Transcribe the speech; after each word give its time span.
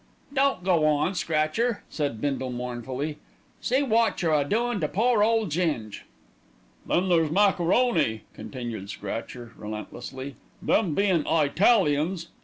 "Don't 0.33 0.63
go 0.63 0.83
on, 0.87 1.13
Scratcher," 1.13 1.83
said 1.87 2.19
Bindle 2.19 2.51
mournfully; 2.51 3.19
"see 3.61 3.83
wot 3.83 4.19
you're 4.23 4.33
a 4.33 4.43
doin' 4.43 4.79
to 4.79 4.87
pore 4.87 5.21
Ole 5.23 5.45
Ging." 5.45 5.93
"Then 6.87 7.07
there's 7.07 7.29
macaroni," 7.29 8.23
continued 8.33 8.89
Scratcher 8.89 9.53
relentlessly, 9.55 10.37
"them 10.59 10.95
bein' 10.95 11.23
I 11.27 11.49
talians. 11.49 12.29